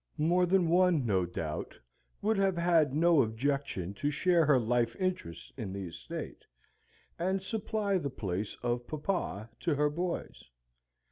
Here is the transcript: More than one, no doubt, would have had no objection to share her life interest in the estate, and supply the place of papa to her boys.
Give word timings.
More 0.17 0.47
than 0.47 0.67
one, 0.67 1.05
no 1.05 1.27
doubt, 1.27 1.77
would 2.23 2.35
have 2.37 2.57
had 2.57 2.95
no 2.95 3.21
objection 3.21 3.93
to 3.93 4.09
share 4.09 4.47
her 4.47 4.57
life 4.57 4.95
interest 4.95 5.53
in 5.57 5.71
the 5.71 5.85
estate, 5.85 6.43
and 7.19 7.39
supply 7.39 7.99
the 7.99 8.09
place 8.09 8.57
of 8.63 8.87
papa 8.87 9.51
to 9.59 9.75
her 9.75 9.91
boys. 9.91 10.49